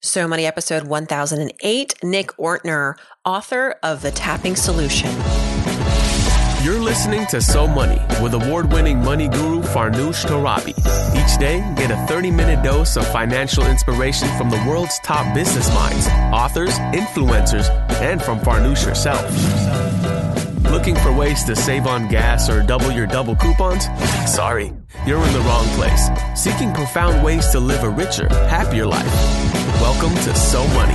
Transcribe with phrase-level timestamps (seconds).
[0.00, 5.10] So Money episode 1008, Nick Ortner, author of The Tapping Solution.
[6.62, 10.78] You're listening to So Money with award winning money guru Farnoosh Torabi.
[11.16, 15.68] Each day, get a 30 minute dose of financial inspiration from the world's top business
[15.74, 17.68] minds, authors, influencers,
[18.00, 19.28] and from Farnoosh herself.
[20.78, 23.86] Looking for ways to save on gas or double your double coupons?
[24.32, 24.72] Sorry,
[25.04, 26.08] you're in the wrong place.
[26.36, 29.12] Seeking profound ways to live a richer, happier life.
[29.80, 30.94] Welcome to So Money.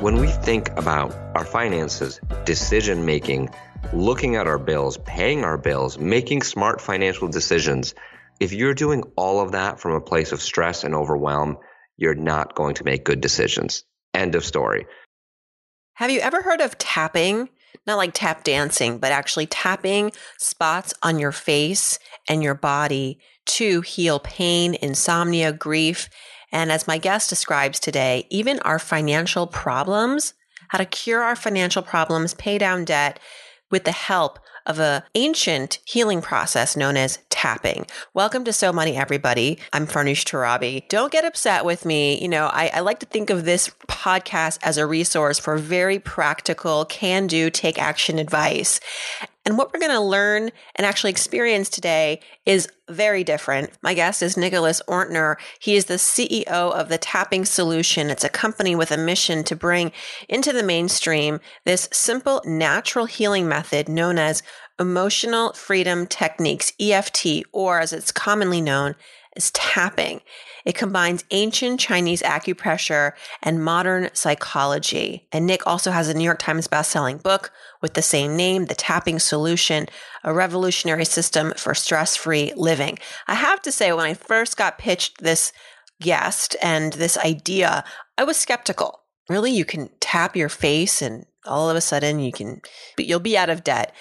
[0.00, 3.50] When we think about our finances, decision making,
[3.92, 7.96] looking at our bills, paying our bills, making smart financial decisions,
[8.38, 11.58] if you're doing all of that from a place of stress and overwhelm,
[11.96, 13.82] you're not going to make good decisions.
[14.14, 14.86] End of story.
[15.94, 17.48] Have you ever heard of tapping?
[17.86, 23.80] Not like tap dancing, but actually tapping spots on your face and your body to
[23.82, 26.08] heal pain, insomnia, grief.
[26.52, 30.34] And as my guest describes today, even our financial problems,
[30.68, 33.18] how to cure our financial problems, pay down debt
[33.70, 37.86] with the help of a ancient healing process known as tapping.
[38.14, 39.58] Welcome to So Money, everybody.
[39.72, 40.88] I'm Farnoosh Torabi.
[40.88, 42.20] Don't get upset with me.
[42.20, 45.98] You know, I, I like to think of this podcast as a resource for very
[45.98, 48.80] practical, can do, take action advice.
[49.44, 53.70] And what we're going to learn and actually experience today is very different.
[53.82, 55.36] My guest is Nicholas Ortner.
[55.58, 58.08] He is the CEO of the Tapping Solution.
[58.08, 59.92] It's a company with a mission to bring
[60.28, 64.42] into the mainstream this simple natural healing method known as
[64.80, 68.94] emotional freedom techniques, EFT, or as it's commonly known
[69.36, 70.20] as tapping.
[70.64, 75.26] It combines ancient Chinese acupressure and modern psychology.
[75.30, 78.74] And Nick also has a New York Times bestselling book with the same name, The
[78.74, 79.86] Tapping Solution,
[80.22, 82.98] a revolutionary system for stress free living.
[83.28, 85.52] I have to say, when I first got pitched this
[86.00, 87.84] guest and this idea,
[88.16, 89.00] I was skeptical.
[89.28, 89.52] Really?
[89.52, 92.62] You can tap your face and all of a sudden you can,
[92.98, 93.94] you'll be out of debt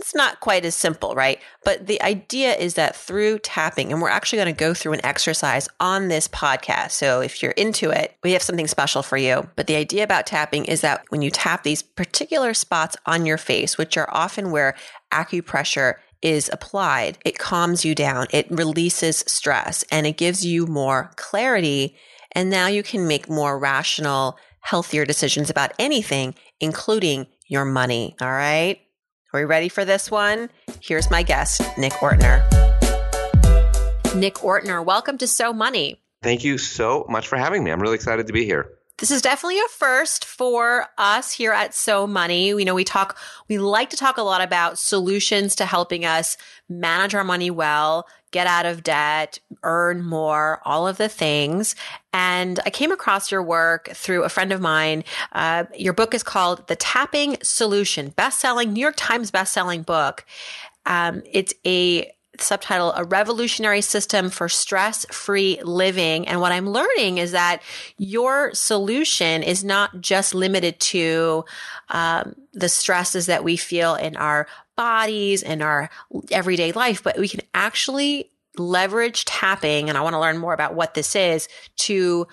[0.00, 1.38] it's not quite as simple, right?
[1.64, 5.04] But the idea is that through tapping, and we're actually going to go through an
[5.04, 6.92] exercise on this podcast.
[6.92, 9.48] So if you're into it, we have something special for you.
[9.56, 13.38] But the idea about tapping is that when you tap these particular spots on your
[13.38, 14.74] face, which are often where
[15.12, 21.10] acupressure is applied, it calms you down, it releases stress, and it gives you more
[21.16, 21.94] clarity.
[22.32, 28.16] And now you can make more rational, healthier decisions about anything, including your money.
[28.20, 28.80] All right.
[29.32, 30.50] Are we ready for this one?
[30.80, 32.42] Here's my guest, Nick Ortner.
[34.12, 36.02] Nick Ortner, welcome to So Money.
[36.20, 37.70] Thank you so much for having me.
[37.70, 38.72] I'm really excited to be here.
[39.00, 42.48] This is definitely a first for us here at So Money.
[42.48, 43.16] You know, we talk,
[43.48, 46.36] we like to talk a lot about solutions to helping us
[46.68, 51.74] manage our money well, get out of debt, earn more, all of the things.
[52.12, 55.04] And I came across your work through a friend of mine.
[55.32, 60.26] Uh, your book is called The Tapping Solution, best-selling New York Times best-selling book.
[60.84, 62.12] Um, it's a
[62.42, 67.62] subtitle a revolutionary system for stress-free living and what i'm learning is that
[67.98, 71.44] your solution is not just limited to
[71.90, 74.46] um, the stresses that we feel in our
[74.80, 75.90] bodies and our
[76.30, 79.90] everyday life, but we can actually leverage tapping.
[79.90, 81.48] And I want to learn more about what this is
[81.80, 82.26] to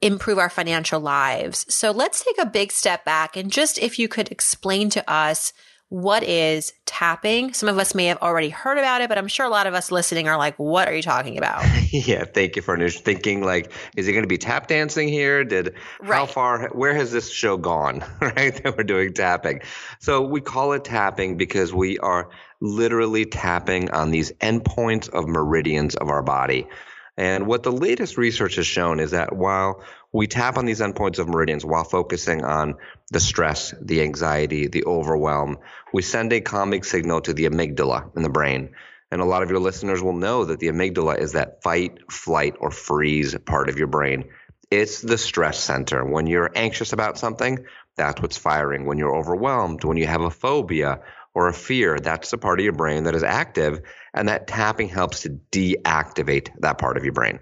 [0.00, 1.66] improve our financial lives.
[1.68, 5.52] So let's take a big step back and just if you could explain to us
[5.90, 7.52] what is tapping?
[7.52, 9.74] Some of us may have already heard about it, but I'm sure a lot of
[9.74, 11.64] us listening are like, what are you talking about?
[11.92, 15.42] yeah, thank you for thinking like, is it going to be tap dancing here?
[15.44, 16.16] Did right.
[16.16, 18.04] how far where has this show gone?
[18.20, 18.62] right?
[18.62, 19.62] That we're doing tapping.
[19.98, 22.30] So we call it tapping because we are
[22.60, 26.68] literally tapping on these endpoints of meridians of our body.
[27.16, 31.18] And what the latest research has shown is that while we tap on these endpoints
[31.18, 32.74] of meridians while focusing on
[33.10, 35.58] the stress, the anxiety, the overwhelm.
[35.92, 38.70] We send a calming signal to the amygdala in the brain.
[39.10, 42.54] And a lot of your listeners will know that the amygdala is that fight, flight,
[42.60, 44.30] or freeze part of your brain.
[44.70, 46.04] It's the stress center.
[46.04, 47.66] When you're anxious about something,
[47.96, 48.86] that's what's firing.
[48.86, 51.00] When you're overwhelmed, when you have a phobia
[51.34, 53.80] or a fear, that's the part of your brain that is active.
[54.14, 57.40] And that tapping helps to deactivate that part of your brain.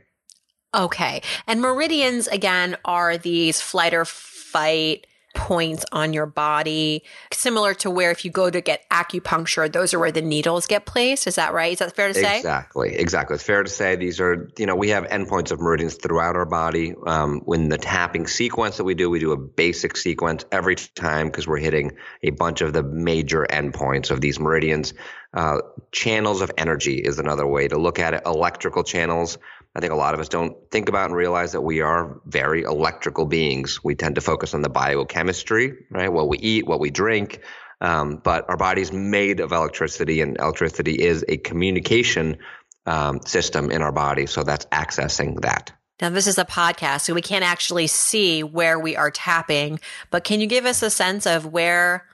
[0.75, 1.23] Okay.
[1.47, 7.03] And meridians, again, are these flight or fight points on your body,
[7.33, 10.87] similar to where if you go to get acupuncture, those are where the needles get
[10.87, 11.27] placed.
[11.27, 11.73] Is that right?
[11.73, 12.37] Is that fair to say?
[12.39, 12.95] Exactly.
[12.95, 13.35] Exactly.
[13.35, 16.47] It's fair to say these are, you know, we have endpoints of meridians throughout our
[16.47, 16.95] body.
[17.07, 21.29] Um, when the tapping sequence that we do, we do a basic sequence every time
[21.29, 24.95] because we're hitting a bunch of the major endpoints of these meridians.
[25.35, 25.59] Uh,
[25.93, 28.23] channels of energy is another way to look at it.
[28.25, 29.39] Electrical channels
[29.79, 32.65] I think a lot of us don't think about and realize that we are very
[32.65, 33.79] electrical beings.
[33.85, 36.13] We tend to focus on the biochemistry, right?
[36.13, 37.43] What we eat, what we drink.
[37.81, 42.39] Um, but our body's made of electricity, and electricity is a communication
[42.87, 44.27] um, system in our body.
[44.27, 45.71] So that's accessing that.
[46.01, 49.79] Now, this is a podcast, so we can't actually see where we are tapping,
[50.11, 52.05] but can you give us a sense of where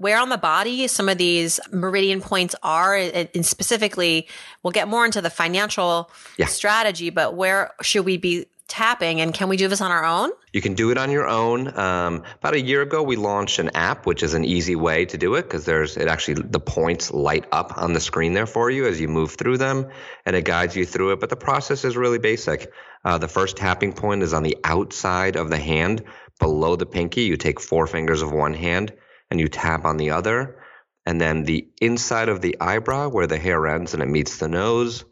[0.00, 0.88] where on the body.
[0.88, 4.26] Some of these meridian points are and specifically
[4.62, 6.46] we'll get more into the financial yeah.
[6.46, 10.30] strategy but where should we be tapping and can we do this on our own?
[10.52, 11.76] You can do it on your own.
[11.78, 15.18] Um, about a year ago we launched an app which is an easy way to
[15.18, 18.70] do it because there's it actually the points light up on the screen there for
[18.70, 19.86] you as you move through them
[20.24, 22.72] and it guides you through it but the process is really basic.
[23.04, 26.02] Uh, the first tapping point is on the outside of the hand.
[26.38, 28.94] Below the pinky you take four fingers of one hand
[29.30, 30.58] and you tap on the other.
[31.06, 34.48] And then the inside of the eyebrow where the hair ends and it meets the
[34.48, 35.04] nose,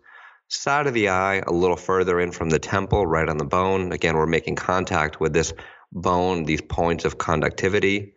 [0.49, 3.93] side of the eye, a little further in from the temple, right on the bone.
[3.93, 5.53] Again, we're making contact with this
[5.93, 8.15] bone, these points of conductivity,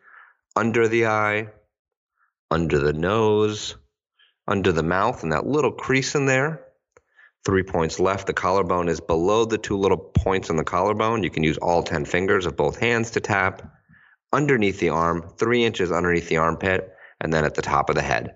[0.56, 1.50] under the eye,
[2.50, 3.76] under the nose,
[4.48, 6.66] under the mouth, and that little crease in there.
[7.46, 8.28] Three points left.
[8.28, 11.24] The collarbone is below the two little points on the collarbone.
[11.24, 13.64] You can use all 10 fingers of both hands to tap
[14.34, 18.02] underneath the arm, three inches underneath the armpit, and then at the top of the
[18.02, 18.36] head.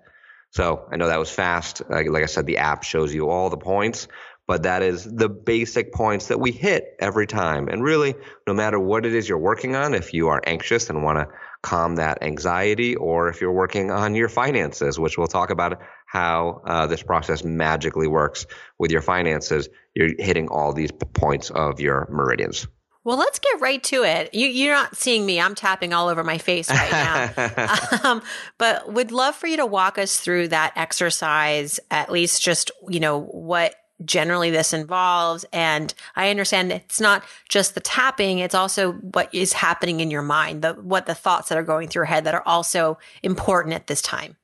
[0.51, 1.81] So I know that was fast.
[1.89, 4.07] Like, like I said, the app shows you all the points,
[4.47, 7.67] but that is the basic points that we hit every time.
[7.67, 8.15] And really,
[8.47, 11.27] no matter what it is you're working on, if you are anxious and want to
[11.61, 16.61] calm that anxiety, or if you're working on your finances, which we'll talk about how
[16.65, 18.45] uh, this process magically works
[18.77, 22.67] with your finances, you're hitting all these points of your meridians.
[23.05, 24.33] Well, let's get right to it.
[24.33, 25.39] You, you're not seeing me.
[25.39, 27.99] I'm tapping all over my face right now.
[28.03, 28.23] um,
[28.57, 32.99] but would love for you to walk us through that exercise, at least just, you
[32.99, 35.45] know, what generally this involves.
[35.53, 40.23] And I understand it's not just the tapping, it's also what is happening in your
[40.23, 43.75] mind, the, what the thoughts that are going through your head that are also important
[43.75, 44.35] at this time.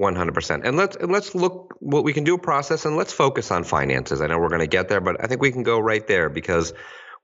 [0.00, 0.62] 100%.
[0.64, 3.64] And let's and let's look what we can do a process and let's focus on
[3.64, 4.20] finances.
[4.20, 6.30] I know we're going to get there, but I think we can go right there
[6.30, 6.72] because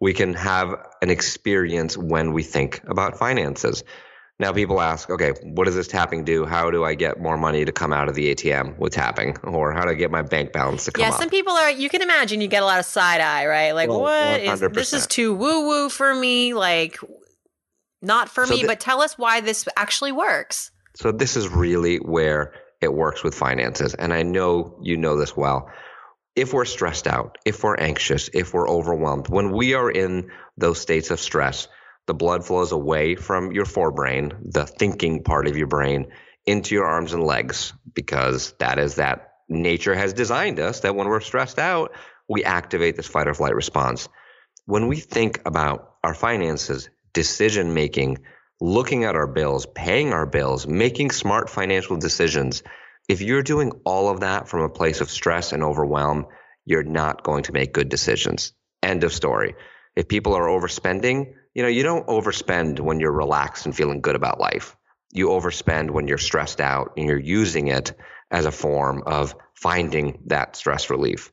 [0.00, 3.82] we can have an experience when we think about finances.
[4.38, 6.44] Now, people ask, okay, what does this tapping do?
[6.44, 9.38] How do I get more money to come out of the ATM with tapping?
[9.38, 11.08] Or how do I get my bank balance to come out?
[11.08, 11.20] yeah, up?
[11.20, 13.72] some people are, you can imagine you get a lot of side eye, right?
[13.72, 16.52] Like, well, what is, this is too woo woo for me.
[16.52, 16.98] Like,
[18.02, 20.70] not for so me, th- but tell us why this actually works.
[20.96, 22.52] So, this is really where
[22.82, 23.94] it works with finances.
[23.94, 25.70] And I know you know this well
[26.36, 30.78] if we're stressed out, if we're anxious, if we're overwhelmed, when we are in those
[30.78, 31.66] states of stress,
[32.06, 36.08] the blood flows away from your forebrain, the thinking part of your brain,
[36.44, 41.08] into your arms and legs, because that is that nature has designed us that when
[41.08, 41.92] we're stressed out,
[42.28, 44.08] we activate this fight or flight response.
[44.66, 48.18] When we think about our finances, decision making,
[48.60, 52.62] looking at our bills, paying our bills, making smart financial decisions,
[53.08, 56.26] if you're doing all of that from a place of stress and overwhelm,
[56.64, 58.52] you're not going to make good decisions.
[58.82, 59.54] End of story.
[59.94, 64.16] If people are overspending, you know, you don't overspend when you're relaxed and feeling good
[64.16, 64.76] about life.
[65.12, 67.94] You overspend when you're stressed out and you're using it
[68.30, 71.32] as a form of finding that stress relief.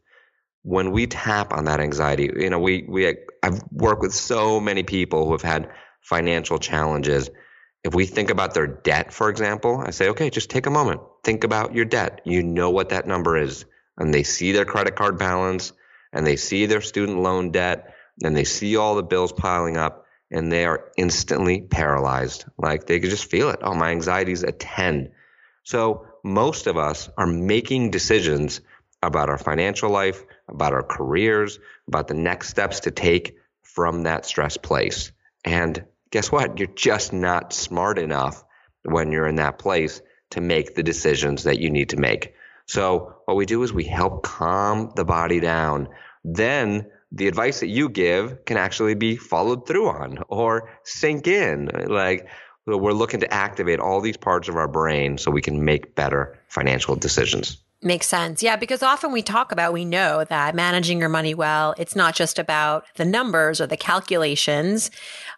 [0.61, 4.83] When we tap on that anxiety, you know, we we I've worked with so many
[4.83, 5.71] people who have had
[6.01, 7.29] financial challenges
[7.83, 11.01] if we think about their debt, for example, I say, okay, just take a moment.
[11.23, 12.21] Think about your debt.
[12.23, 13.65] You know what that number is.
[13.97, 15.73] And they see their credit card balance
[16.11, 20.05] and they see their student loan debt and they see all the bills piling up
[20.31, 22.45] and they are instantly paralyzed.
[22.57, 23.59] Like they could just feel it.
[23.61, 25.11] Oh, my anxiety is at 10.
[25.63, 28.61] So most of us are making decisions
[29.01, 34.25] about our financial life, about our careers, about the next steps to take from that
[34.25, 35.11] stress place.
[35.43, 36.59] And guess what?
[36.59, 38.43] You're just not smart enough
[38.83, 42.35] when you're in that place to make the decisions that you need to make.
[42.67, 45.89] So, what we do is we help calm the body down.
[46.23, 51.71] Then the advice that you give can actually be followed through on or sink in.
[51.87, 52.27] Like,
[52.67, 56.39] we're looking to activate all these parts of our brain so we can make better
[56.47, 57.57] financial decisions.
[57.83, 58.41] Makes sense.
[58.41, 62.15] Yeah, because often we talk about, we know that managing your money well, it's not
[62.15, 64.89] just about the numbers or the calculations.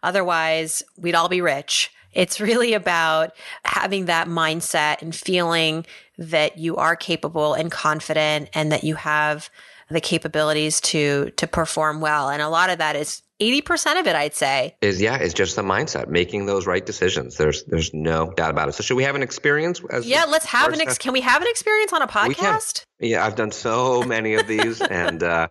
[0.04, 1.92] Otherwise, we'd all be rich.
[2.14, 5.88] It's really about having that mindset and feeling
[6.20, 9.50] that you are capable and confident and that you have
[9.89, 12.30] the capabilities to to perform well.
[12.30, 14.75] And a lot of that is 80% of it I'd say.
[14.82, 17.38] Is yeah, it's just the mindset, making those right decisions.
[17.38, 18.74] There's there's no doubt about it.
[18.74, 21.42] So should we have an experience as Yeah, let's have an ex- can we have
[21.42, 22.86] an experience on a podcast?
[23.00, 25.48] Yeah, I've done so many of these and uh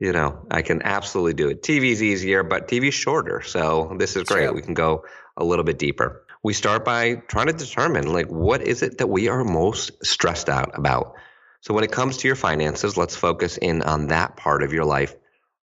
[0.00, 1.62] you know, I can absolutely do it.
[1.62, 3.42] TV's easier, but TV's shorter.
[3.42, 4.46] So this is great.
[4.46, 4.54] True.
[4.54, 5.04] We can go
[5.36, 6.24] a little bit deeper.
[6.44, 10.48] We start by trying to determine like what is it that we are most stressed
[10.48, 11.14] out about.
[11.60, 14.84] So when it comes to your finances, let's focus in on that part of your
[14.84, 15.14] life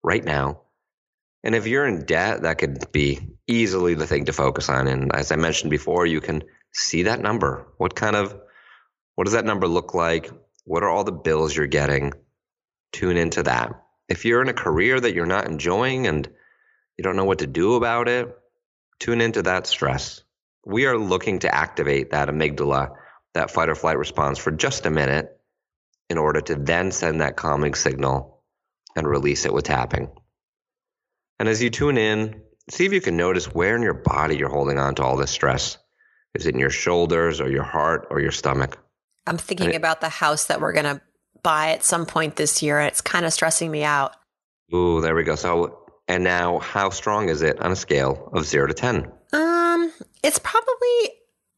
[0.04, 0.62] right now.
[1.44, 4.88] And if you're in debt, that could be easily the thing to focus on.
[4.88, 7.68] And as I mentioned before, you can see that number.
[7.78, 8.36] What kind of
[9.16, 10.30] what does that number look like?
[10.66, 12.14] What are all the bills you're getting?
[12.92, 16.28] Tune into that if you're in a career that you're not enjoying and
[16.98, 18.36] you don't know what to do about it,
[19.00, 20.22] tune into that stress.
[20.66, 22.96] We are looking to activate that amygdala,
[23.34, 25.35] that fight or flight response for just a minute
[26.10, 28.44] in order to then send that calming signal
[28.96, 30.10] and release it with tapping.
[31.40, 34.50] And as you tune in, see if you can notice where in your body you're
[34.50, 35.78] holding on to all this stress.
[36.34, 38.78] Is it in your shoulders or your heart or your stomach?
[39.28, 41.02] I'm thinking it, about the house that we're going to
[41.44, 42.80] buy at some point this year.
[42.80, 44.16] and It's kind of stressing me out.
[44.74, 45.36] Ooh, there we go.
[45.36, 49.12] So, and now how strong is it on a scale of zero to 10?
[49.34, 49.94] Um,
[50.24, 51.12] it's probably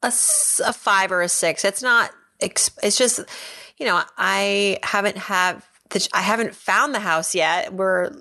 [0.03, 1.65] a, a five or a six.
[1.65, 3.21] It's not, it's just,
[3.77, 7.73] you know, I haven't have the, I haven't found the house yet.
[7.73, 8.11] We're,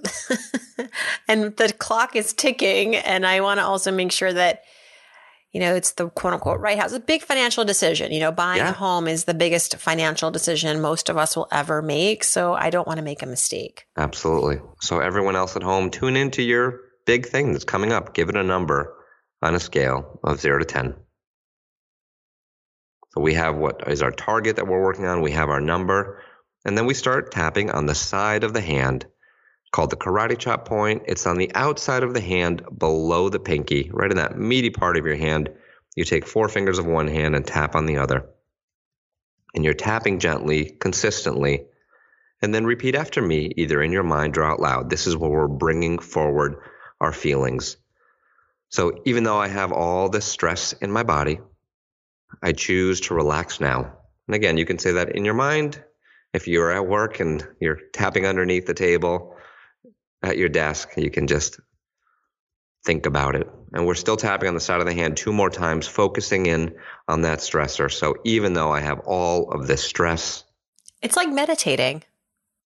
[1.28, 2.96] and the clock is ticking.
[2.96, 4.62] And I want to also make sure that,
[5.52, 6.92] you know, it's the quote unquote right house.
[6.92, 8.12] It's a big financial decision.
[8.12, 8.70] You know, buying yeah.
[8.70, 12.24] a home is the biggest financial decision most of us will ever make.
[12.24, 13.86] So I don't want to make a mistake.
[13.96, 14.60] Absolutely.
[14.80, 18.14] So everyone else at home, tune into your big thing that's coming up.
[18.14, 18.94] Give it a number
[19.42, 20.94] on a scale of zero to 10.
[23.16, 25.22] So we have what is our target that we're working on.
[25.22, 26.22] We have our number.
[26.66, 29.06] And then we start tapping on the side of the hand
[29.72, 31.04] called the karate chop point.
[31.06, 34.98] It's on the outside of the hand below the pinky, right in that meaty part
[34.98, 35.48] of your hand.
[35.96, 38.26] You take four fingers of one hand and tap on the other.
[39.54, 41.64] And you're tapping gently, consistently,
[42.42, 44.90] and then repeat after me, either in your mind or out loud.
[44.90, 46.56] This is where we're bringing forward
[47.00, 47.78] our feelings.
[48.68, 51.38] So even though I have all this stress in my body,
[52.42, 53.92] I choose to relax now.
[54.28, 55.82] And again, you can say that in your mind.
[56.32, 59.36] If you're at work and you're tapping underneath the table,
[60.22, 60.90] at your desk.
[60.96, 61.60] You can just
[62.84, 63.48] think about it.
[63.72, 66.74] And we're still tapping on the side of the hand two more times, focusing in
[67.08, 67.90] on that stressor.
[67.90, 70.44] So even though I have all of this stress,
[71.02, 72.02] it's like meditating.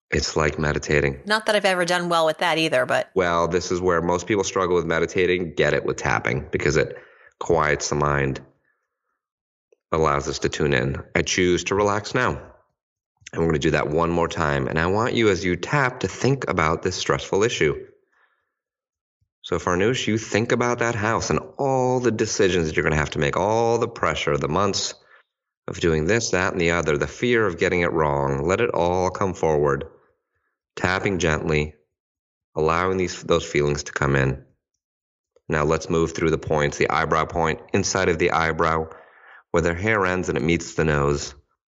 [0.10, 1.22] It's like meditating.
[1.26, 3.10] Not that I've ever done well with that either, but.
[3.14, 5.54] Well, this is where most people struggle with meditating.
[5.56, 6.98] Get it with tapping because it
[7.40, 8.42] quiets the mind,
[9.92, 11.04] allows us to tune in.
[11.16, 12.42] I choose to relax now.
[13.32, 14.68] And we're going to do that one more time.
[14.68, 17.88] And I want you, as you tap, to think about this stressful issue.
[19.42, 23.00] So, Farnoosh, you think about that house and all the decisions that you're going to
[23.00, 24.94] have to make, all the pressure, the months
[25.68, 28.46] of doing this, that, and the other, the fear of getting it wrong.
[28.46, 29.86] Let it all come forward,
[30.76, 31.76] tapping gently,
[32.56, 34.44] allowing these those feelings to come in.
[35.50, 36.78] Now let's move through the points.
[36.78, 38.90] The eyebrow point inside of the eyebrow,
[39.52, 41.34] where their hair ends and it meets the nose.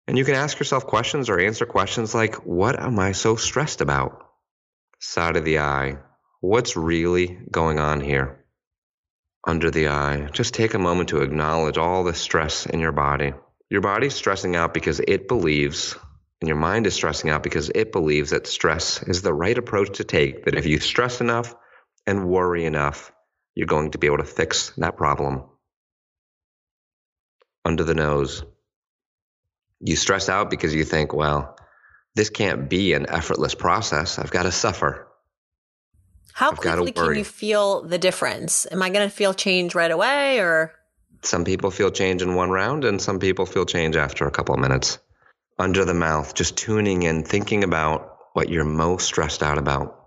[0.08, 3.82] And you can ask yourself questions or answer questions like, What am I so stressed
[3.82, 4.25] about?
[5.00, 5.98] Side of the eye.
[6.42, 8.44] What's really going on here?
[9.46, 10.30] Under the eye.
[10.34, 13.34] Just take a moment to acknowledge all the stress in your body.
[13.70, 15.96] Your body's stressing out because it believes,
[16.42, 19.98] and your mind is stressing out because it believes that stress is the right approach
[19.98, 20.46] to take.
[20.46, 21.56] That if you stress enough
[22.06, 23.12] and worry enough,
[23.56, 25.44] you're going to be able to fix that problem.
[27.63, 28.44] Under the nose
[29.82, 31.58] you stress out because you think, well,
[32.15, 34.20] this can't be an effortless process.
[34.20, 35.08] I've got to suffer.
[36.34, 38.68] How I've quickly can you feel the difference?
[38.72, 40.74] Am I going to feel change right away or?
[41.24, 44.56] Some people feel change in one round and some people feel change after a couple
[44.56, 45.00] of minutes.
[45.60, 49.98] Under the mouth, just tuning in, thinking about what you're most stressed out about.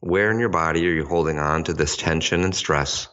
[0.00, 3.08] Where in your body are you holding on to this tension and stress?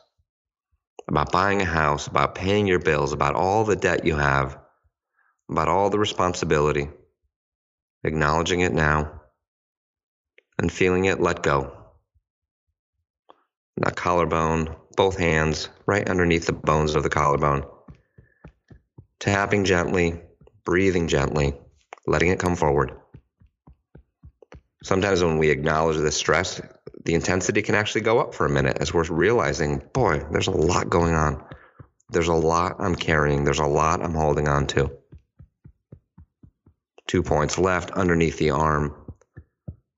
[1.11, 4.57] About buying a house, about paying your bills, about all the debt you have,
[5.49, 6.87] about all the responsibility,
[8.05, 9.19] acknowledging it now,
[10.57, 11.75] and feeling it let go.
[13.75, 17.65] That collarbone, both hands right underneath the bones of the collarbone.
[19.19, 20.21] Tapping gently,
[20.63, 21.55] breathing gently,
[22.07, 22.93] letting it come forward.
[24.81, 26.61] Sometimes when we acknowledge the stress,
[27.03, 30.51] the intensity can actually go up for a minute as we're realizing, boy, there's a
[30.51, 31.43] lot going on.
[32.09, 33.43] There's a lot I'm carrying.
[33.43, 34.91] There's a lot I'm holding on to
[37.07, 38.95] two points left underneath the arm,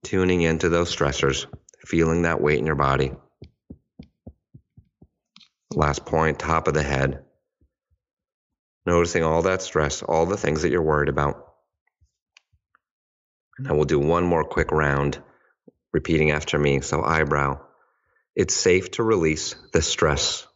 [0.04, 1.46] tuning into those stressors,
[1.86, 3.12] feeling that weight in your body.
[5.72, 7.24] Last point, top of the head.
[8.86, 11.54] Noticing all that stress, all the things that you're worried about.
[13.58, 15.22] And we'll do one more quick round
[15.94, 16.82] repeating after me.
[16.82, 17.60] So, eyebrow,
[18.36, 20.48] it's safe to release the stress.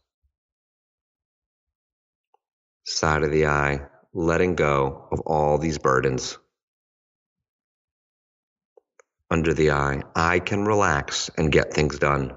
[2.85, 3.81] Side of the eye,
[4.13, 6.37] letting go of all these burdens.
[9.29, 12.33] Under the eye, I can relax and get things done.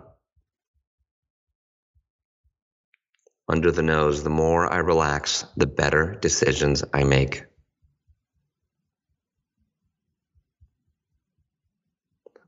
[3.48, 7.44] Under the nose, the more I relax, the better decisions I make.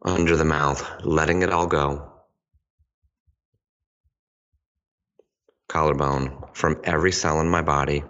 [0.05, 2.11] Under the mouth, letting it all go.
[5.69, 8.03] Collarbone, from every cell in my body.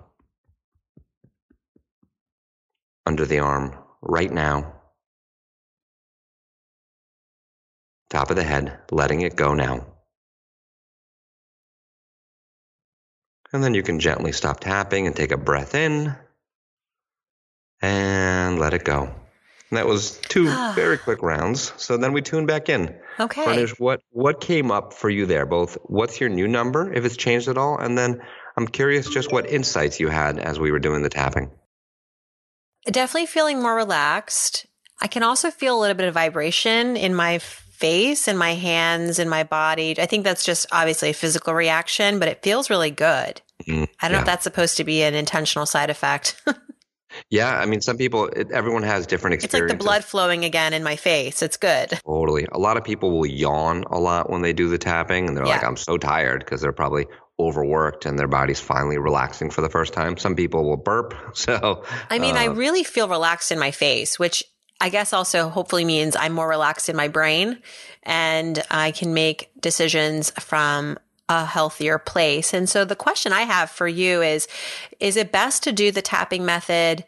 [3.04, 4.72] Under the arm, right now.
[8.08, 9.86] Top of the head, letting it go now.
[13.52, 16.14] And then you can gently stop tapping and take a breath in
[17.82, 19.21] and let it go.
[19.72, 21.72] And that was two very quick rounds.
[21.78, 22.94] So then we tune back in.
[23.18, 23.42] Okay.
[23.42, 25.46] Farnoosh, what what came up for you there?
[25.46, 28.20] Both what's your new number, if it's changed at all, and then
[28.54, 31.50] I'm curious just what insights you had as we were doing the tapping.
[32.84, 34.66] Definitely feeling more relaxed.
[35.00, 39.18] I can also feel a little bit of vibration in my face in my hands
[39.18, 39.94] in my body.
[39.98, 43.40] I think that's just obviously a physical reaction, but it feels really good.
[43.66, 44.10] Mm, I don't yeah.
[44.10, 46.40] know if that's supposed to be an intentional side effect.
[47.30, 49.60] Yeah, I mean, some people, it, everyone has different experiences.
[49.62, 51.42] It's like the blood flowing again in my face.
[51.42, 51.90] It's good.
[52.04, 52.46] Totally.
[52.52, 55.46] A lot of people will yawn a lot when they do the tapping, and they're
[55.46, 55.56] yeah.
[55.56, 57.06] like, I'm so tired because they're probably
[57.38, 60.16] overworked and their body's finally relaxing for the first time.
[60.16, 61.14] Some people will burp.
[61.34, 64.44] So, I mean, uh, I really feel relaxed in my face, which
[64.80, 67.60] I guess also hopefully means I'm more relaxed in my brain
[68.02, 70.98] and I can make decisions from
[71.28, 72.52] a healthier place.
[72.52, 74.48] And so the question I have for you is
[75.00, 77.04] is it best to do the tapping method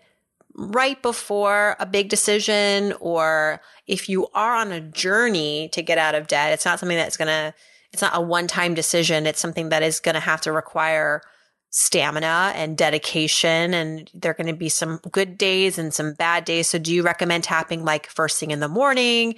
[0.55, 6.15] right before a big decision or if you are on a journey to get out
[6.15, 7.55] of debt, it's not something that's going to
[7.93, 11.23] it's not a one-time decision, it's something that is going to have to require
[11.71, 16.69] stamina and dedication and there're going to be some good days and some bad days.
[16.69, 19.35] So do you recommend tapping like first thing in the morning?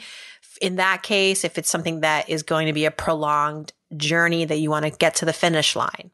[0.60, 4.58] In that case, if it's something that is going to be a prolonged journey that
[4.58, 6.10] you want to get to the finish line?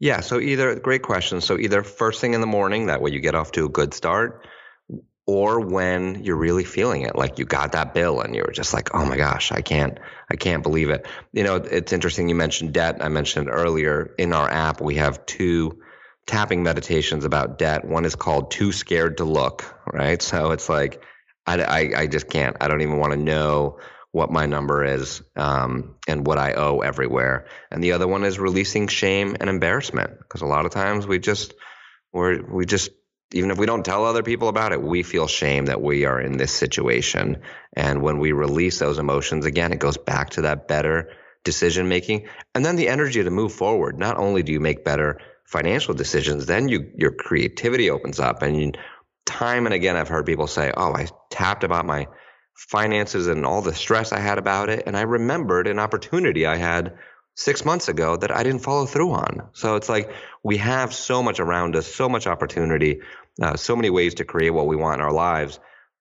[0.00, 1.40] Yeah, so either great question.
[1.40, 3.94] So either first thing in the morning, that way you get off to a good
[3.94, 4.46] start,
[5.26, 8.92] or when you're really feeling it, like you got that bill and you're just like,
[8.94, 11.06] oh my gosh, I can't, I can't believe it.
[11.32, 12.28] You know, it's interesting.
[12.28, 12.98] You mentioned debt.
[13.00, 15.78] I mentioned earlier in our app we have two
[16.26, 17.84] tapping meditations about debt.
[17.84, 20.20] One is called "Too Scared to Look," right?
[20.20, 21.02] So it's like,
[21.46, 22.56] I, I, I just can't.
[22.60, 23.78] I don't even want to know
[24.12, 27.46] what my number is um, and what I owe everywhere.
[27.70, 31.18] And the other one is releasing shame and embarrassment because a lot of times we
[31.18, 31.54] just
[32.12, 32.90] we're we just
[33.34, 36.20] even if we don't tell other people about it, we feel shame that we are
[36.20, 37.40] in this situation.
[37.74, 41.08] And when we release those emotions again, it goes back to that better
[41.42, 43.98] decision making and then the energy to move forward.
[43.98, 48.60] Not only do you make better financial decisions, then you your creativity opens up and
[48.60, 48.72] you,
[49.24, 52.06] time and again I've heard people say, "Oh, I tapped about my
[52.68, 54.84] finances and all the stress I had about it.
[54.86, 56.96] And I remembered an opportunity I had
[57.34, 59.48] six months ago that I didn't follow through on.
[59.52, 63.00] So it's like we have so much around us, so much opportunity,
[63.40, 65.58] uh, so many ways to create what we want in our lives,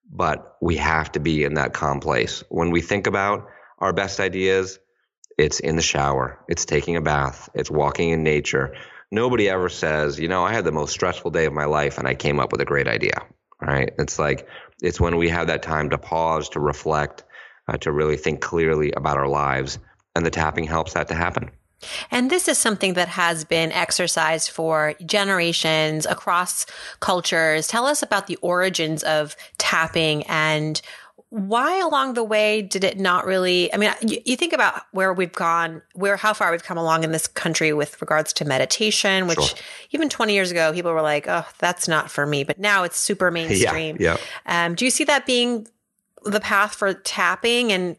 [0.10, 2.44] but we have to be in that calm place.
[2.50, 3.48] When we think about
[3.80, 4.80] our best ideas,
[5.38, 8.76] it's in the shower, it's taking a bath, it's walking in nature.
[9.10, 12.08] Nobody ever says, you know, I had the most stressful day of my life and
[12.08, 13.26] I came up with a great idea,
[13.60, 13.92] right?
[13.98, 14.48] It's like
[14.82, 17.24] it's when we have that time to pause, to reflect,
[17.68, 19.80] uh, to really think clearly about our lives.
[20.16, 21.52] And the tapping helps that to happen.
[22.12, 26.66] And this is something that has been exercised for generations across
[27.00, 27.68] cultures.
[27.68, 30.82] Tell us about the origins of tapping and
[31.32, 35.14] why along the way did it not really i mean you, you, think about where
[35.14, 39.28] we've gone where how far we've come along in this country with regards to meditation
[39.28, 39.58] which sure.
[39.92, 43.00] even 20 years ago people were like oh that's not for me but now it's
[43.00, 44.66] super mainstream yeah, yeah.
[44.66, 45.68] Um, do you see that being
[46.26, 47.96] the path for tapping and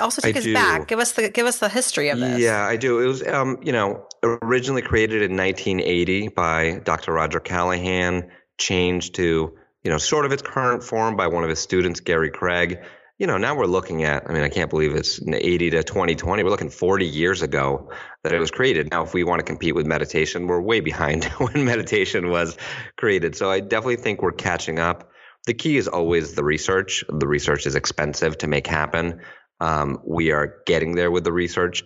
[0.00, 0.54] also take I us do.
[0.54, 3.26] back give us the give us the history of this yeah i do it was
[3.26, 9.98] um, you know originally created in 1980 by dr roger callahan changed to you know,
[9.98, 12.80] sort of its current form by one of his students, Gary Craig.
[13.18, 16.42] You know, now we're looking at, I mean, I can't believe it's 80 to 2020.
[16.42, 17.90] We're looking 40 years ago
[18.22, 18.90] that it was created.
[18.90, 22.56] Now, if we want to compete with meditation, we're way behind when meditation was
[22.96, 23.34] created.
[23.34, 25.10] So I definitely think we're catching up.
[25.46, 27.04] The key is always the research.
[27.08, 29.20] The research is expensive to make happen.
[29.60, 31.84] Um, we are getting there with the research.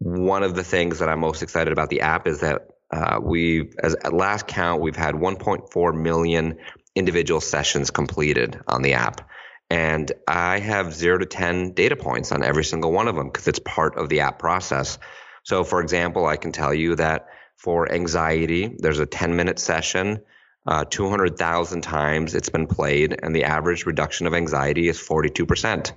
[0.00, 3.70] One of the things that I'm most excited about the app is that uh, we,
[3.82, 6.58] as at last count, we've had 1.4 million
[6.98, 9.28] individual sessions completed on the app.
[9.70, 13.48] And I have zero to 10 data points on every single one of them because
[13.48, 14.98] it's part of the app process.
[15.44, 20.20] So, for example, I can tell you that for anxiety, there's a 10 minute session.
[20.66, 25.92] Uh, 200,000 times it's been played, and the average reduction of anxiety is 42%.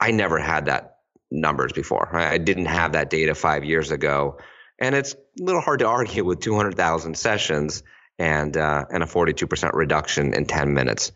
[0.00, 0.96] I never had that
[1.30, 2.14] numbers before.
[2.16, 4.38] I didn't have that data five years ago.
[4.78, 7.82] And it's a little hard to argue with 200,000 sessions
[8.18, 11.12] and, uh, and a 42% reduction in 10 minutes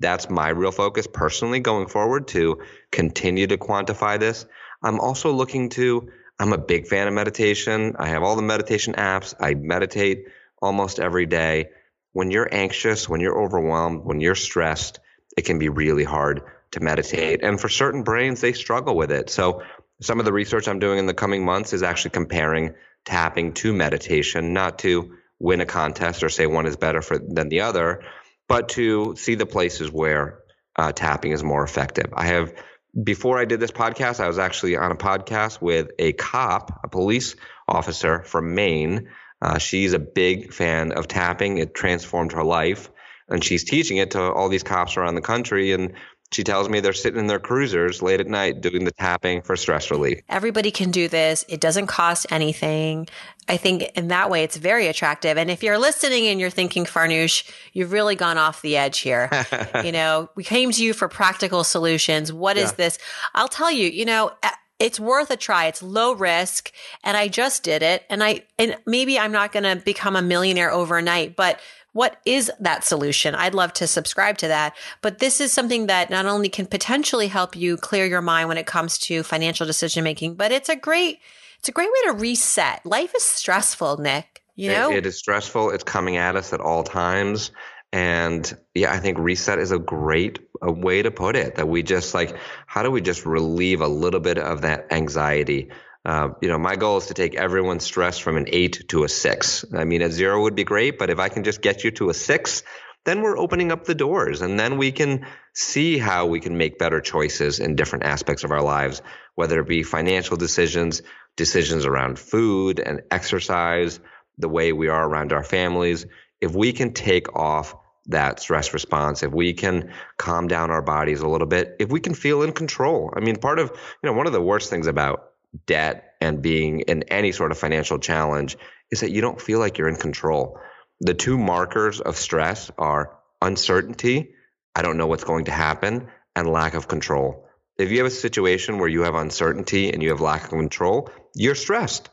[0.00, 4.46] that's my real focus personally going forward to continue to quantify this.
[4.82, 7.96] I'm also looking to, I'm a big fan of meditation.
[7.98, 9.34] I have all the meditation apps.
[9.40, 10.26] I meditate
[10.62, 11.70] almost every day.
[12.12, 15.00] When you're anxious, when you're overwhelmed, when you're stressed,
[15.36, 17.42] it can be really hard to meditate.
[17.42, 19.30] And for certain brains, they struggle with it.
[19.30, 19.62] So
[20.00, 23.72] some of the research I'm doing in the coming months is actually comparing tapping to
[23.72, 28.02] meditation, not to win a contest or say one is better for, than the other,
[28.48, 30.40] but to see the places where
[30.76, 32.12] uh, tapping is more effective.
[32.14, 32.54] I have
[33.02, 36.88] before I did this podcast, I was actually on a podcast with a cop, a
[36.88, 39.08] police officer from Maine.
[39.40, 41.58] Uh, she's a big fan of tapping.
[41.58, 42.90] It transformed her life,
[43.28, 45.72] and she's teaching it to all these cops around the country.
[45.72, 45.94] And
[46.30, 49.56] she tells me they're sitting in their cruisers late at night doing the tapping for
[49.56, 50.20] stress relief.
[50.28, 51.44] Everybody can do this.
[51.48, 53.08] It doesn't cost anything.
[53.48, 55.38] I think in that way, it's very attractive.
[55.38, 59.30] And if you're listening and you're thinking, Farnoosh, you've really gone off the edge here.
[59.84, 62.30] you know, we came to you for practical solutions.
[62.30, 62.64] What yeah.
[62.64, 62.98] is this?
[63.34, 64.32] I'll tell you, you know,
[64.78, 65.66] it's worth a try.
[65.66, 66.72] It's low risk.
[67.02, 68.04] And I just did it.
[68.10, 71.58] And I, and maybe I'm not going to become a millionaire overnight, but
[71.98, 73.34] what is that solution?
[73.34, 74.76] I'd love to subscribe to that.
[75.02, 78.56] But this is something that not only can potentially help you clear your mind when
[78.56, 81.18] it comes to financial decision making, but it's a great,
[81.58, 82.86] it's a great way to reset.
[82.86, 84.44] Life is stressful, Nick.
[84.54, 85.72] You know, it, it is stressful.
[85.72, 87.50] It's coming at us at all times.
[87.92, 91.82] And yeah, I think reset is a great a way to put it that we
[91.82, 92.36] just like,
[92.68, 95.70] how do we just relieve a little bit of that anxiety?
[96.08, 99.08] Uh, you know, my goal is to take everyone's stress from an eight to a
[99.10, 99.62] six.
[99.76, 102.08] I mean, a zero would be great, but if I can just get you to
[102.08, 102.62] a six,
[103.04, 106.78] then we're opening up the doors and then we can see how we can make
[106.78, 109.02] better choices in different aspects of our lives,
[109.34, 111.02] whether it be financial decisions,
[111.36, 114.00] decisions around food and exercise,
[114.38, 116.06] the way we are around our families.
[116.40, 117.74] If we can take off
[118.06, 122.00] that stress response, if we can calm down our bodies a little bit, if we
[122.00, 123.12] can feel in control.
[123.14, 123.68] I mean, part of,
[124.02, 125.32] you know, one of the worst things about
[125.66, 128.56] debt and being in any sort of financial challenge
[128.90, 130.58] is that you don't feel like you're in control.
[131.00, 134.34] The two markers of stress are uncertainty,
[134.74, 137.46] I don't know what's going to happen, and lack of control.
[137.78, 141.10] If you have a situation where you have uncertainty and you have lack of control,
[141.34, 142.10] you're stressed.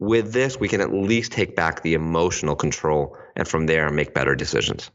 [0.00, 4.14] With this, we can at least take back the emotional control and from there make
[4.14, 4.90] better decisions.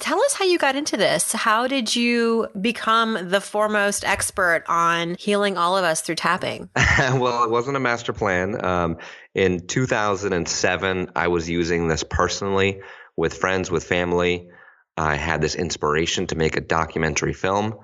[0.00, 1.32] Tell us how you got into this.
[1.32, 6.68] How did you become the foremost expert on healing all of us through tapping?
[6.76, 8.64] well, it wasn't a master plan.
[8.64, 8.98] Um,
[9.34, 12.80] in 2007, I was using this personally
[13.16, 14.50] with friends, with family.
[14.96, 17.74] I had this inspiration to make a documentary film.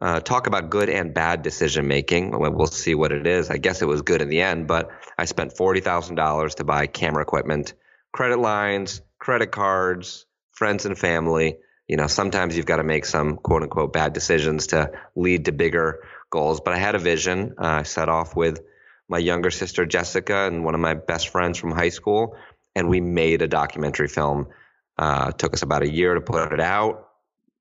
[0.00, 2.38] Uh, talk about good and bad decision making.
[2.38, 3.50] We'll see what it is.
[3.50, 7.22] I guess it was good in the end, but I spent $40,000 to buy camera
[7.22, 7.74] equipment,
[8.12, 11.56] credit lines, credit cards, friends and family
[11.88, 15.52] you know, sometimes you've got to make some quote unquote bad decisions to lead to
[15.52, 16.60] bigger goals.
[16.60, 17.54] But I had a vision.
[17.58, 18.60] Uh, I set off with
[19.08, 22.36] my younger sister, Jessica, and one of my best friends from high school.
[22.74, 24.48] And we made a documentary film.
[24.96, 27.08] Uh, took us about a year to put it out,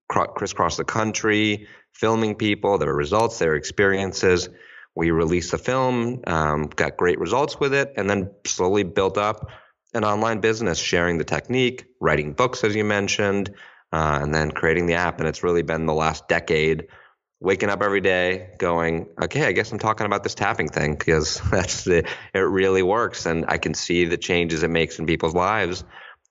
[0.07, 4.49] crisscross the country, filming people, their results, their experiences.
[4.95, 9.49] We released the film, um, got great results with it, and then slowly built up
[9.93, 13.53] an online business, sharing the technique, writing books, as you mentioned,
[13.91, 15.19] uh, and then creating the app.
[15.19, 16.87] And it's really been the last decade
[17.39, 21.41] waking up every day going, okay, I guess I'm talking about this tapping thing because
[21.51, 23.25] that's the, it really works.
[23.25, 25.83] And I can see the changes it makes in people's lives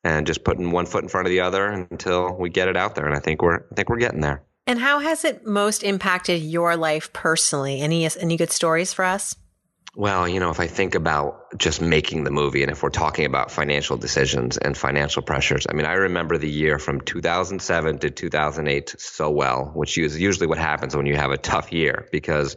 [0.02, 2.94] and just putting one foot in front of the other until we get it out
[2.94, 3.06] there.
[3.06, 4.42] And I think we're, I think we're getting there.
[4.66, 7.80] And how has it most impacted your life personally?
[7.80, 9.36] Any, any good stories for us?
[9.94, 13.26] Well, you know, if I think about just making the movie and if we're talking
[13.26, 18.10] about financial decisions and financial pressures, I mean, I remember the year from 2007 to
[18.10, 22.56] 2008 so well, which is usually what happens when you have a tough year because,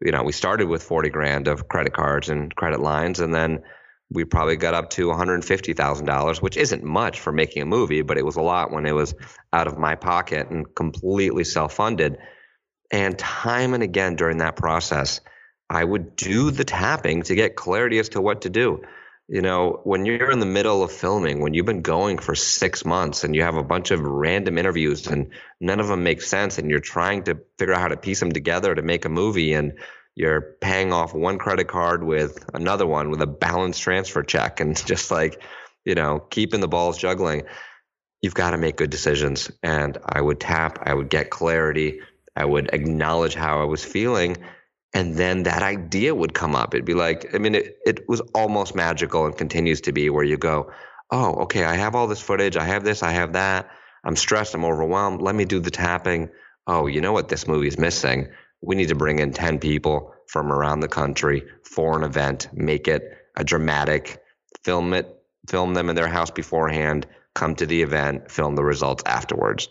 [0.00, 3.64] you know, we started with 40 grand of credit cards and credit lines and then
[4.08, 8.24] we probably got up to $150,000, which isn't much for making a movie, but it
[8.24, 9.12] was a lot when it was
[9.52, 12.18] out of my pocket and completely self funded.
[12.92, 15.20] And time and again during that process,
[15.70, 18.82] I would do the tapping to get clarity as to what to do.
[19.28, 22.84] you know, when you're in the middle of filming, when you've been going for six
[22.84, 25.30] months and you have a bunch of random interviews and
[25.60, 28.32] none of them make sense, and you're trying to figure out how to piece them
[28.32, 29.74] together to make a movie, and
[30.16, 34.84] you're paying off one credit card with another one with a balance transfer check, and
[34.92, 35.40] just like,
[35.84, 37.44] you know, keeping the balls juggling,
[38.22, 39.48] you've got to make good decisions.
[39.62, 42.00] And I would tap, I would get clarity,
[42.34, 44.38] I would acknowledge how I was feeling
[44.92, 46.74] and then that idea would come up.
[46.74, 50.24] It'd be like, I mean, it, it was almost magical and continues to be where
[50.24, 50.70] you go,
[51.10, 52.56] oh, okay, I have all this footage.
[52.56, 53.70] I have this, I have that.
[54.04, 55.20] I'm stressed, I'm overwhelmed.
[55.20, 56.30] Let me do the tapping.
[56.66, 58.28] Oh, you know what this movie is missing?
[58.62, 62.88] We need to bring in 10 people from around the country for an event, make
[62.88, 63.02] it
[63.36, 64.22] a dramatic,
[64.64, 65.16] film it,
[65.48, 69.68] film them in their house beforehand, come to the event, film the results afterwards.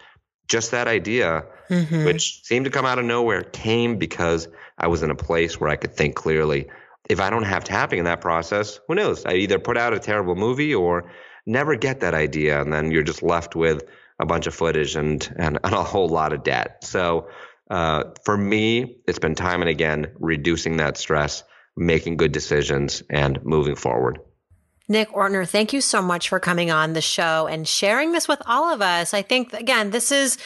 [0.50, 2.06] Just that idea, mm-hmm.
[2.06, 5.70] which seemed to come out of nowhere, came because I was in a place where
[5.70, 6.68] I could think clearly.
[7.10, 9.26] If I don't have tapping in that process, who knows?
[9.26, 11.12] I either put out a terrible movie or
[11.46, 13.84] never get that idea, and then you're just left with
[14.20, 16.84] a bunch of footage and and, and a whole lot of debt.
[16.84, 17.30] So
[17.70, 21.44] uh, for me, it's been time and again reducing that stress,
[21.78, 24.20] making good decisions, and moving forward.
[24.90, 28.42] Nick Ortner, thank you so much for coming on the show and sharing this with
[28.48, 29.14] all of us.
[29.14, 30.38] I think, again, this is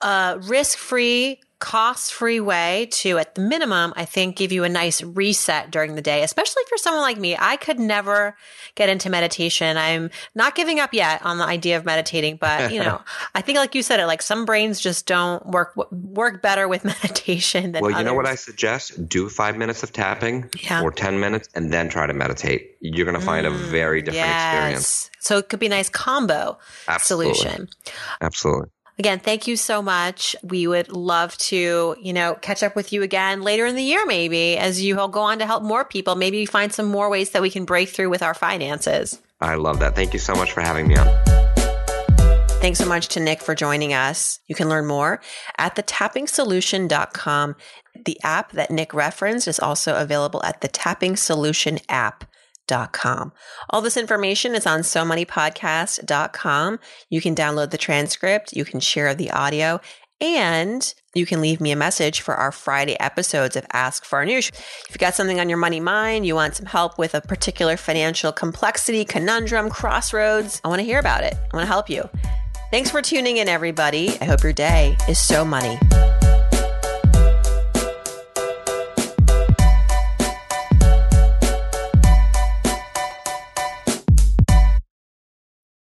[0.00, 4.68] a risk free cost free way to, at the minimum, I think, give you a
[4.68, 7.38] nice reset during the day, especially for someone like me.
[7.38, 8.36] I could never
[8.74, 9.78] get into meditation.
[9.78, 13.00] I'm not giving up yet on the idea of meditating, but you know,
[13.34, 16.84] I think, like you said, it like some brains just don't work work better with
[17.02, 17.80] meditation than.
[17.80, 18.06] Well, you others.
[18.08, 19.08] know what I suggest?
[19.08, 20.82] Do five minutes of tapping yeah.
[20.82, 22.76] or ten minutes, and then try to meditate.
[22.80, 24.52] You're going to find mm, a very different yes.
[24.52, 25.10] experience.
[25.20, 27.32] So it could be a nice combo Absolutely.
[27.32, 27.68] solution.
[28.20, 28.68] Absolutely.
[28.98, 30.36] Again, thank you so much.
[30.42, 34.06] We would love to, you know, catch up with you again later in the year,
[34.06, 36.14] maybe as you go on to help more people.
[36.14, 39.20] Maybe find some more ways that we can break through with our finances.
[39.40, 39.96] I love that.
[39.96, 41.08] Thank you so much for having me on.
[42.60, 44.40] Thanks so much to Nick for joining us.
[44.46, 45.20] You can learn more
[45.58, 47.56] at thetappingsolution.com.
[48.06, 52.24] The app that Nick referenced is also available at the Tapping Solution app
[52.92, 53.32] com.
[53.70, 56.78] All this information is on somoneypodcast.com.
[57.10, 59.80] You can download the transcript, you can share the audio,
[60.20, 64.50] and you can leave me a message for our Friday episodes of Ask Farnoosh.
[64.50, 67.76] If you've got something on your money mind, you want some help with a particular
[67.76, 71.34] financial complexity, conundrum, crossroads, I want to hear about it.
[71.34, 72.08] I want to help you.
[72.70, 74.18] Thanks for tuning in, everybody.
[74.20, 75.78] I hope your day is so money.